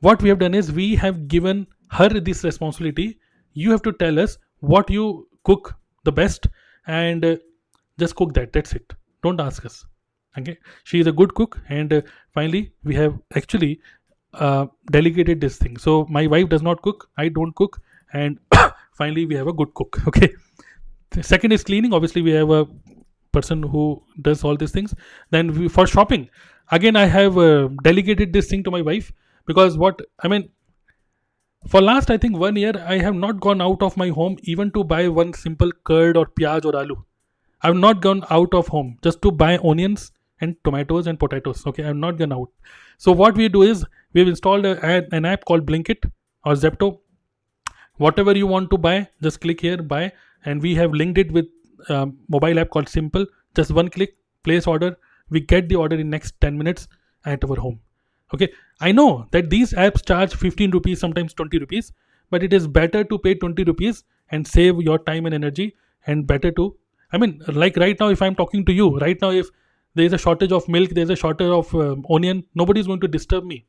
what 0.00 0.22
we 0.22 0.28
have 0.30 0.38
done 0.38 0.54
is 0.54 0.70
we 0.72 0.94
have 0.96 1.26
given 1.28 1.66
her 1.98 2.08
this 2.08 2.44
responsibility. 2.44 3.18
You 3.52 3.70
have 3.70 3.82
to 3.82 3.92
tell 3.92 4.18
us 4.18 4.38
what 4.60 4.90
you 4.90 5.28
cook 5.44 5.74
the 6.04 6.12
best 6.12 6.48
and 6.86 7.24
uh, 7.24 7.36
just 7.98 8.14
cook 8.14 8.34
that. 8.34 8.52
That's 8.52 8.72
it. 8.72 8.92
Don't 9.22 9.40
ask 9.40 9.64
us. 9.64 9.84
Okay? 10.38 10.56
She 10.84 11.00
is 11.00 11.06
a 11.06 11.12
good 11.12 11.34
cook 11.34 11.58
and 11.68 11.92
uh, 11.92 12.02
finally 12.32 12.72
we 12.84 12.94
have 12.94 13.18
actually 13.34 13.80
uh, 14.34 14.66
delegated 14.90 15.40
this 15.40 15.56
thing. 15.56 15.76
So 15.76 16.06
my 16.10 16.26
wife 16.26 16.48
does 16.48 16.62
not 16.62 16.82
cook. 16.82 17.08
I 17.16 17.28
don't 17.28 17.54
cook. 17.54 17.80
And 18.12 18.38
finally 18.92 19.26
we 19.26 19.34
have 19.34 19.46
a 19.46 19.52
good 19.52 19.72
cook. 19.74 20.00
Okay? 20.08 20.28
The 21.10 21.22
second 21.22 21.52
is 21.52 21.64
cleaning. 21.64 21.94
Obviously 21.94 22.20
we 22.20 22.32
have 22.32 22.50
a 22.50 22.66
person 23.32 23.62
who 23.62 24.02
does 24.22 24.44
all 24.44 24.56
these 24.56 24.72
things. 24.72 24.94
Then 25.30 25.58
we, 25.58 25.68
for 25.68 25.86
shopping 25.86 26.28
again 26.72 26.96
i 26.96 27.06
have 27.06 27.38
uh, 27.38 27.68
delegated 27.82 28.32
this 28.32 28.48
thing 28.48 28.62
to 28.62 28.70
my 28.70 28.82
wife 28.82 29.12
because 29.46 29.78
what 29.78 30.00
i 30.20 30.28
mean 30.28 30.48
for 31.72 31.80
last 31.82 32.10
i 32.10 32.16
think 32.22 32.36
one 32.38 32.56
year 32.56 32.72
i 32.94 32.96
have 33.04 33.14
not 33.14 33.40
gone 33.40 33.60
out 33.60 33.82
of 33.82 33.96
my 34.00 34.08
home 34.16 34.36
even 34.54 34.70
to 34.70 34.84
buy 34.84 35.08
one 35.08 35.32
Simpl 35.32 35.72
curd 35.84 36.16
or 36.16 36.26
pyaj 36.26 36.64
or 36.64 36.72
aloo. 36.72 36.96
I 37.62 37.68
have 37.68 37.76
not 37.76 38.00
gone 38.02 38.22
out 38.30 38.54
of 38.54 38.68
home 38.68 38.98
just 39.02 39.20
to 39.22 39.32
buy 39.32 39.58
onions 39.58 40.12
and 40.40 40.56
tomatoes 40.64 41.06
and 41.06 41.18
potatoes 41.18 41.66
okay? 41.66 41.82
I 41.82 41.86
have 41.88 41.96
not 41.96 42.18
gone 42.18 42.32
out. 42.32 42.50
So 42.98 43.12
what 43.12 43.34
we 43.34 43.48
do 43.48 43.62
is 43.62 43.84
we've 44.12 44.28
installed 44.28 44.66
a, 44.66 45.04
an 45.12 45.24
app 45.24 45.44
called 45.44 45.66
blinkit 45.66 46.10
or 46.44 46.52
zepto. 46.52 46.98
Whatever 47.96 48.36
you 48.36 48.46
want 48.46 48.70
to 48.70 48.78
buy 48.78 49.08
just 49.22 49.40
click 49.40 49.62
here 49.62 49.78
buy. 49.78 50.12
And 50.44 50.62
we 50.62 50.74
have 50.74 50.92
linked 50.92 51.18
it 51.18 51.32
with 51.32 51.46
a 51.88 52.08
mobile 52.28 52.58
app 52.58 52.70
called 52.70 52.88
simple. 52.88 53.26
Just 53.56 53.72
one 53.72 53.88
click 53.88 54.16
place 54.44 54.66
order. 54.66 54.96
We 55.30 55.40
get 55.40 55.68
the 55.68 55.76
order 55.76 55.96
in 55.96 56.10
next 56.10 56.40
10 56.40 56.56
minutes 56.56 56.86
at 57.24 57.42
our 57.44 57.56
home 57.56 57.80
okay 58.34 58.48
i 58.80 58.92
know 58.92 59.26
that 59.30 59.50
these 59.50 59.72
apps 59.72 60.06
charge 60.06 60.34
15 60.34 60.70
rupees 60.70 61.00
sometimes 61.00 61.34
20 61.34 61.58
rupees 61.58 61.92
but 62.30 62.42
it 62.42 62.52
is 62.52 62.66
better 62.66 63.04
to 63.04 63.18
pay 63.18 63.34
20 63.34 63.64
rupees 63.64 64.04
and 64.30 64.46
save 64.46 64.80
your 64.80 64.98
time 64.98 65.26
and 65.26 65.34
energy 65.34 65.74
and 66.06 66.26
better 66.26 66.50
to 66.50 66.74
i 67.12 67.18
mean 67.18 67.40
like 67.48 67.76
right 67.76 68.00
now 68.00 68.08
if 68.08 68.22
i'm 68.22 68.34
talking 68.34 68.64
to 68.64 68.72
you 68.72 68.98
right 68.98 69.20
now 69.22 69.30
if 69.30 69.50
there 69.96 70.04
is 70.04 70.12
a 70.12 70.18
shortage 70.22 70.52
of 70.52 70.68
milk 70.68 70.90
there's 70.96 71.10
a 71.10 71.16
shortage 71.16 71.52
of 71.58 71.74
um, 71.74 72.04
onion 72.16 72.44
nobody 72.54 72.80
is 72.80 72.86
going 72.86 73.00
to 73.00 73.08
disturb 73.08 73.44
me. 73.44 73.64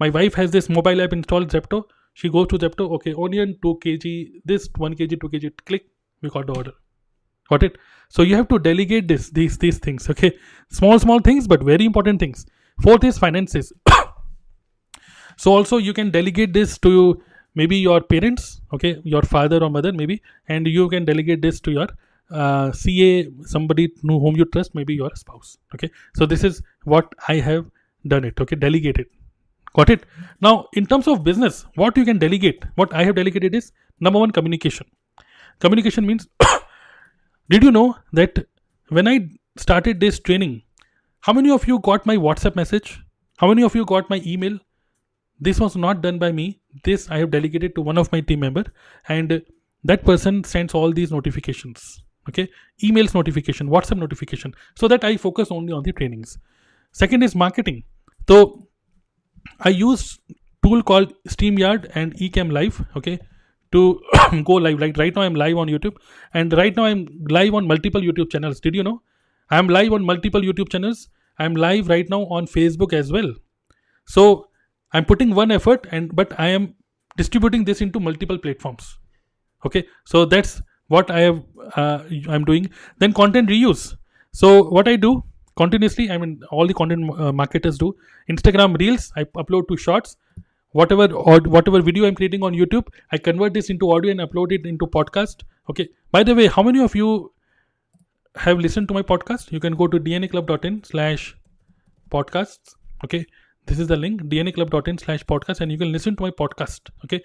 My 0.00 0.08
wife 0.10 0.34
has 0.34 0.50
this 0.50 0.68
mobile 0.68 1.00
app 1.02 1.12
installed 1.12 1.50
zepto. 1.50 1.84
She 2.14 2.28
goes 2.28 2.48
to 2.48 2.58
zepto 2.58 2.86
okay 2.96 3.14
onion 3.26 3.52
2 3.62 3.74
kg 3.84 4.14
this 4.52 4.68
1 4.76 4.96
kg 5.00 5.20
2 5.20 5.30
kg 5.34 5.52
click 5.70 5.86
we 6.20 6.30
got 6.30 6.48
the 6.48 6.56
order. 6.62 6.72
Got 7.48 7.62
it? 7.68 7.78
So 8.08 8.22
you 8.22 8.34
have 8.36 8.48
to 8.48 8.58
delegate 8.58 9.06
this 9.12 9.30
these 9.38 9.58
these 9.66 9.78
things 9.86 10.10
okay? 10.14 10.32
Small 10.80 10.98
small 11.06 11.24
things 11.30 11.46
but 11.54 11.62
very 11.70 11.88
important 11.92 12.24
things 12.26 12.44
fourth 12.80 13.04
is 13.04 13.18
finances. 13.18 13.72
So 15.36 15.52
also 15.52 15.78
you 15.78 15.92
can 15.92 16.10
delegate 16.10 16.52
this 16.52 16.78
to 16.80 17.20
maybe 17.54 17.76
your 17.76 18.00
parents 18.00 18.60
okay 18.72 19.00
your 19.04 19.22
father 19.22 19.62
or 19.62 19.70
mother 19.70 19.92
maybe 19.92 20.22
and 20.48 20.66
you 20.66 20.88
can 20.88 21.04
delegate 21.04 21.42
this 21.42 21.60
to 21.60 21.72
your 21.72 21.88
uh, 22.30 22.70
ca 22.72 23.28
somebody 23.54 23.92
whom 24.02 24.36
you 24.36 24.46
trust 24.46 24.74
maybe 24.74 24.94
your 24.94 25.10
spouse 25.14 25.58
okay. 25.74 25.90
So 26.14 26.26
this 26.26 26.44
is 26.44 26.62
what 26.84 27.14
i 27.28 27.36
have 27.36 27.66
done 28.06 28.24
it 28.24 28.40
okay 28.40 28.56
delegated. 28.56 29.06
Got 29.74 29.90
it? 29.90 30.04
Now 30.40 30.68
in 30.74 30.86
terms 30.86 31.08
of 31.08 31.24
business 31.24 31.66
what 31.74 31.96
you 31.96 32.04
can 32.04 32.18
delegate 32.18 32.64
what 32.76 32.94
i 32.94 33.04
have 33.04 33.14
delegated 33.14 33.54
is 33.54 33.72
number 34.00 34.18
one 34.18 34.30
communication. 34.30 34.86
Communication 35.60 36.06
means 36.06 36.28
did 37.50 37.62
you 37.62 37.70
know 37.70 37.94
that 38.12 38.46
when 38.88 39.08
i 39.08 39.28
started 39.56 40.00
this 40.00 40.18
training 40.18 40.62
how 41.22 41.32
many 41.32 41.50
of 41.50 41.66
you 41.68 41.78
got 41.78 42.04
my 42.04 42.16
whatsapp 42.16 42.56
message? 42.56 43.00
How 43.38 43.48
many 43.48 43.62
of 43.62 43.74
you 43.76 43.84
got 43.84 44.10
my 44.10 44.20
email? 44.26 44.58
This 45.40 45.60
was 45.60 45.76
not 45.76 46.02
done 46.02 46.18
by 46.18 46.32
me. 46.32 46.60
This 46.84 47.08
i 47.10 47.18
have 47.18 47.30
delegated 47.30 47.74
to 47.76 47.82
one 47.88 47.98
of 48.02 48.10
my 48.12 48.20
team 48.20 48.40
member 48.40 48.64
and 49.08 49.40
that 49.84 50.04
person 50.04 50.42
sends 50.42 50.74
all 50.74 50.92
these 50.92 51.12
notifications 51.12 52.02
okay? 52.28 52.48
Emails 52.82 53.14
notification 53.14 53.68
whatsapp 53.68 53.98
notification 53.98 54.54
so 54.76 54.88
that 54.88 55.04
i 55.04 55.16
focus 55.16 55.50
only 55.50 55.72
on 55.72 55.82
the 55.82 55.92
trainings. 55.92 56.38
Second 56.92 57.22
is 57.22 57.36
marketing. 57.36 57.84
So 58.28 58.66
i 59.60 59.68
use 59.68 60.18
tool 60.64 60.82
called 60.82 61.14
streamyard 61.28 61.88
and 61.94 62.16
ecamm 62.16 62.52
live 62.52 62.84
okay 62.96 63.18
to 63.70 64.00
go 64.44 64.54
live. 64.54 64.80
Like 64.80 64.96
right 64.96 65.14
now 65.14 65.22
i'm 65.22 65.34
live 65.34 65.56
on 65.56 65.68
youtube 65.68 65.96
and 66.34 66.52
right 66.52 66.76
now 66.76 66.84
i'm 66.84 67.06
live 67.28 67.54
on 67.54 67.66
multiple 67.66 68.00
youtube 68.00 68.30
channels. 68.30 68.60
Did 68.60 68.74
you 68.74 68.82
know 68.82 69.02
i'm 69.50 69.68
live 69.68 69.92
on 69.92 70.04
multiple 70.04 70.40
youtube 70.40 70.70
channels. 70.70 71.08
I'm 71.38 71.56
live 71.56 71.88
right 71.88 72.08
now 72.08 72.20
on 72.26 72.46
facebook 72.46 72.92
as 72.92 73.10
well. 73.10 73.32
So 74.06 74.48
i'm 74.92 75.04
putting 75.04 75.34
one 75.34 75.50
effort 75.50 75.86
and 75.90 76.14
but 76.14 76.38
i 76.38 76.48
am 76.48 76.74
distributing 77.16 77.64
this 77.64 77.80
into 77.80 78.00
multiple 78.00 78.38
platforms. 78.38 78.98
Okay? 79.66 79.86
So 80.04 80.24
that's 80.24 80.62
what 80.88 81.10
i 81.10 81.20
have 81.20 81.42
uh, 81.76 82.04
i'm 82.28 82.44
doing. 82.44 82.70
Then 82.98 83.12
content 83.12 83.48
reuse. 83.48 83.96
So 84.32 84.64
what 84.68 84.88
i 84.88 84.96
do 84.96 85.24
continuously 85.56 86.10
i 86.10 86.18
mean 86.18 86.40
all 86.50 86.66
the 86.66 86.74
content 86.74 87.10
uh, 87.18 87.32
marketers 87.32 87.78
do. 87.78 87.94
Instagram 88.30 88.78
reels 88.78 89.12
i 89.16 89.24
upload 89.24 89.68
to 89.68 89.76
shorts. 89.76 90.16
Whatever 90.70 91.12
or 91.12 91.40
whatever 91.40 91.82
video 91.82 92.06
i'm 92.06 92.14
creating 92.14 92.42
on 92.42 92.54
youtube 92.54 92.86
i 93.10 93.18
convert 93.18 93.52
this 93.52 93.68
into 93.68 93.90
audio 93.92 94.10
and 94.10 94.20
upload 94.20 94.52
it 94.52 94.66
into 94.66 94.86
podcast. 94.86 95.44
Okay? 95.70 95.88
By 96.10 96.22
the 96.22 96.34
way 96.34 96.46
how 96.46 96.62
many 96.62 96.80
of 96.80 96.94
you 96.94 97.31
have 98.36 98.58
listened 98.58 98.88
to 98.88 98.94
my 98.94 99.02
podcast 99.02 99.52
you 99.52 99.60
can 99.60 99.74
go 99.74 99.86
to 99.86 99.98
dnaclub.in 100.00 100.82
slash 100.84 101.36
podcasts 102.10 102.74
okay? 103.04 103.26
This 103.66 103.78
is 103.78 103.88
the 103.88 103.96
link 103.96 104.22
dnaclub.in 104.22 104.98
slash 104.98 105.24
podcast 105.24 105.60
and 105.60 105.70
you 105.70 105.78
can 105.78 105.92
listen 105.92 106.16
to 106.16 106.22
my 106.22 106.30
podcast 106.30 106.90
okay? 107.04 107.22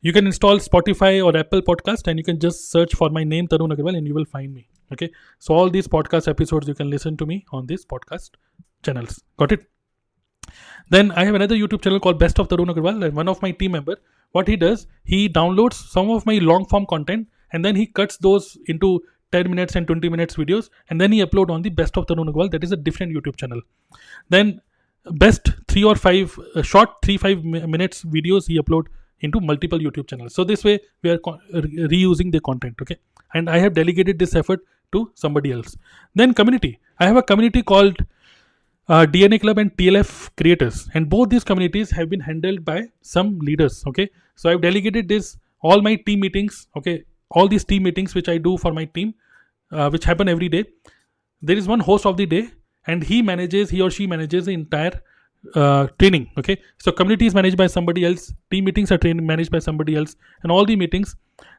You 0.00 0.12
can 0.12 0.26
install 0.26 0.58
spotify 0.58 1.24
or 1.24 1.36
apple 1.36 1.60
podcast 1.60 2.06
and 2.06 2.18
you 2.18 2.24
can 2.24 2.40
just 2.40 2.70
search 2.70 2.94
for 2.94 3.10
my 3.10 3.24
name 3.24 3.48
tarun 3.48 3.76
agarwal 3.76 3.96
and 3.96 4.06
you 4.06 4.14
will 4.14 4.24
find 4.24 4.54
me 4.54 4.66
okay? 4.92 5.10
So 5.38 5.54
all 5.54 5.68
these 5.68 5.88
podcast 5.88 6.28
episodes 6.28 6.68
you 6.68 6.74
can 6.74 6.88
listen 6.88 7.16
to 7.18 7.26
me 7.26 7.44
on 7.52 7.66
these 7.66 7.84
podcast 7.84 8.30
channels. 8.82 9.22
Got 9.36 9.52
it? 9.52 9.66
Then 10.90 11.10
i 11.10 11.24
have 11.24 11.34
another 11.34 11.56
youtube 11.56 11.82
channel 11.82 12.00
called 12.00 12.18
best 12.18 12.38
of 12.38 12.48
tarun 12.48 12.72
agarwal 12.72 13.04
and 13.04 13.16
one 13.16 13.28
of 13.28 13.42
my 13.42 13.50
team 13.50 13.72
member 13.72 13.96
what 14.32 14.48
he 14.48 14.56
does 14.56 14.86
he 15.04 15.28
downloads 15.28 15.74
some 15.94 16.10
of 16.10 16.24
my 16.24 16.38
long 16.50 16.66
form 16.66 16.86
content 16.86 17.26
and 17.52 17.64
then 17.64 17.74
he 17.74 17.86
cuts 17.86 18.16
those 18.18 18.56
into 18.66 19.02
10 19.32 19.50
minutes 19.50 19.76
and 19.76 19.86
20 19.86 20.08
minutes 20.08 20.36
videos 20.36 20.70
and 20.90 21.00
then 21.00 21.12
he 21.12 21.24
upload 21.24 21.50
on 21.50 21.62
the 21.62 21.70
best 21.70 21.96
of 21.96 22.06
tarun 22.06 22.32
agarwal 22.32 22.50
that 22.50 22.64
is 22.64 22.72
a 22.72 22.76
different 22.76 23.12
youtube 23.12 23.36
channel. 23.36 23.60
Then 24.28 24.60
best 25.10 25.50
three 25.68 25.84
or 25.84 25.94
five 25.94 26.38
uh, 26.54 26.62
short 26.62 26.90
three 27.02 27.16
five 27.16 27.44
mi- 27.44 27.66
minutes 27.66 28.04
videos 28.04 28.46
he 28.46 28.58
upload 28.60 28.86
into 29.20 29.40
multiple 29.40 29.78
youtube 29.78 30.08
channels. 30.08 30.34
So 30.34 30.44
this 30.44 30.64
way 30.64 30.80
we 31.02 31.10
are 31.10 31.18
reusing 31.18 32.32
the 32.32 32.40
content 32.40 32.76
okay? 32.82 32.96
And 33.34 33.50
i 33.50 33.58
have 33.58 33.74
delegated 33.74 34.18
this 34.18 34.34
effort 34.34 34.60
to 34.92 35.10
somebody 35.14 35.52
else. 35.52 35.76
Then 36.14 36.34
community. 36.34 36.78
I 36.98 37.06
have 37.06 37.16
a 37.16 37.22
community 37.22 37.62
called 37.62 38.04
uh, 38.88 39.04
dna 39.04 39.40
club 39.40 39.58
and 39.58 39.76
tlf 39.76 40.30
creators 40.36 40.88
and 40.94 41.08
both 41.10 41.28
these 41.28 41.42
communities 41.42 41.90
have 41.90 42.08
been 42.08 42.20
handled 42.20 42.64
by 42.64 42.84
some 43.02 43.38
leaders 43.40 43.82
okay? 43.88 44.08
So 44.36 44.50
i've 44.50 44.60
delegated 44.60 45.08
this 45.08 45.36
all 45.60 45.82
my 45.82 45.96
team 45.96 46.20
meetings 46.20 46.68
okay 46.76 47.04
all 47.30 47.48
these 47.48 47.64
team 47.64 47.82
meetings 47.82 48.14
which 48.14 48.28
i 48.28 48.38
do 48.38 48.56
for 48.56 48.72
my 48.72 48.84
team 48.84 49.14
uh, 49.72 49.90
which 49.90 50.04
happen 50.04 50.28
every 50.28 50.48
day 50.48 50.64
there 51.42 51.56
is 51.56 51.68
one 51.68 51.80
host 51.80 52.06
of 52.06 52.16
the 52.16 52.26
day 52.26 52.48
and 52.86 53.02
he 53.02 53.20
manages 53.22 53.70
he 53.70 53.80
or 53.80 53.90
she 53.90 54.06
manages 54.06 54.46
the 54.46 54.52
entire 54.52 55.02
uh, 55.54 55.86
training 55.98 56.30
okay? 56.38 56.60
So 56.78 56.90
community 56.92 57.26
is 57.26 57.34
managed 57.34 57.56
by 57.56 57.66
somebody 57.66 58.04
else 58.04 58.32
team 58.50 58.64
meetings 58.64 58.90
are 58.92 58.98
trained 58.98 59.24
managed 59.26 59.50
by 59.50 59.58
somebody 59.58 59.96
else 59.96 60.16
and 60.42 60.50
all 60.52 60.64
the 60.64 60.76
meetings 60.76 61.16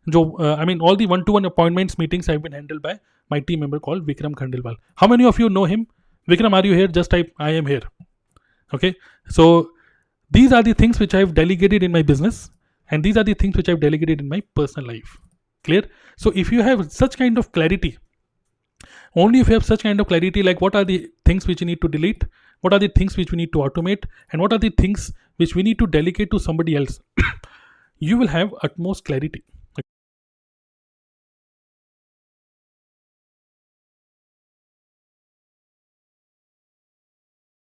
jo, 0.10 0.36
uh, 0.40 0.56
i 0.56 0.66
mean 0.66 0.82
all 0.82 0.96
the 0.96 1.06
one-to-one 1.06 1.46
appointments 1.46 1.98
meetings 1.98 2.28
have 2.28 2.42
been 2.42 2.52
handled 2.52 2.82
by 2.82 3.00
my 3.30 3.40
team 3.40 3.60
member 3.60 3.80
called 3.80 4.08
vikram 4.08 4.34
khandelwal. 4.34 4.76
How 4.96 5.08
many 5.08 5.26
of 5.26 5.40
you 5.40 5.50
know 5.50 5.66
him? 5.66 5.88
Vikram 6.30 6.54
are 6.54 6.66
you 6.66 6.74
here? 6.74 6.88
Just 6.88 7.10
type 7.10 7.34
i 7.40 7.50
am 7.52 7.66
here. 7.66 7.82
Okay? 8.74 8.96
So 9.30 9.72
these 10.32 10.52
are 10.52 10.64
the 10.64 10.74
things 10.74 11.00
which 11.00 11.14
i've 11.14 11.34
delegated 11.34 11.84
in 11.84 11.92
my 11.92 12.02
business 12.02 12.50
and 12.92 13.04
these 13.04 13.18
are 13.18 13.24
the 13.24 13.34
things 13.34 13.56
which 13.56 13.70
i've 13.70 13.80
delegated 13.80 14.22
in 14.22 14.28
my 14.28 14.42
personal 14.56 14.88
life 14.88 15.18
clear. 15.68 15.84
So 16.26 16.34
if 16.44 16.52
you 16.52 16.64
have 16.72 16.92
such 16.92 17.18
kind 17.24 17.38
of 17.38 17.52
clarity 17.52 17.98
only 19.16 19.40
if 19.40 19.48
you 19.48 19.54
have 19.56 19.66
such 19.66 19.84
kind 19.84 20.00
of 20.00 20.08
clarity 20.08 20.44
like 20.44 20.62
what 20.62 20.76
are 20.76 20.86
the 20.86 20.98
things 21.26 21.48
which 21.48 21.62
you 21.62 21.68
need 21.68 21.82
to 21.82 21.88
delete? 21.88 22.24
What 22.62 22.74
are 22.74 22.80
the 22.80 22.88
things 22.88 23.18
which 23.18 23.32
we 23.32 23.38
need 23.38 23.52
to 23.54 23.60
automate? 23.60 24.06
And 24.32 24.42
what 24.42 24.54
are 24.54 24.60
the 24.60 24.70
things 24.70 25.12
which 25.38 25.56
we 25.56 25.64
need 25.64 25.80
to 25.80 25.88
delegate 25.88 26.32
to 26.32 26.40
somebody 26.40 26.76
else? 26.76 27.00
You 28.00 28.18
will 28.20 28.28
have 28.28 28.54
utmost 28.62 29.06
clarity 29.06 29.44